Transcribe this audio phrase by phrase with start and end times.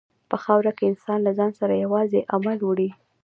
[0.29, 2.89] په خاوره کې انسان له ځان سره یوازې عمل وړي.